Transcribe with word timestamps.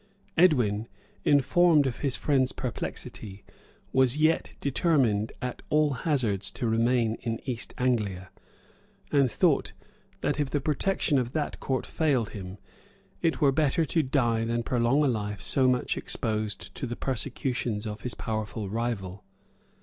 Edwin, 0.35 0.87
informed 1.25 1.85
of 1.85 1.99
his 1.99 2.15
friend's 2.15 2.53
perplexity, 2.53 3.43
was 3.93 4.17
yet 4.17 4.55
determined 4.59 5.31
at 5.43 5.61
all 5.69 5.91
hazards 5.93 6.49
to 6.53 6.67
remain 6.67 7.19
in 7.21 7.39
East 7.47 7.75
Anglia; 7.77 8.31
and 9.11 9.31
thought, 9.31 9.73
that 10.21 10.39
if 10.39 10.49
the 10.49 10.59
protection 10.59 11.19
of 11.19 11.33
that 11.33 11.59
court 11.59 11.85
failed 11.85 12.29
him, 12.31 12.57
it 13.21 13.41
were 13.41 13.51
better 13.51 13.85
to 13.85 14.01
die 14.01 14.43
than 14.43 14.63
prolong 14.63 15.03
a 15.03 15.07
life 15.07 15.43
so 15.43 15.67
much 15.67 15.95
exposed 15.97 16.73
to 16.73 16.87
the 16.87 16.95
persecutions 16.95 17.85
of 17.85 18.01
his 18.01 18.15
powerful 18.15 18.71
rival. 18.71 19.23